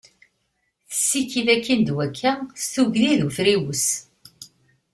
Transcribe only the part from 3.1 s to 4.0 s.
d ufriwes.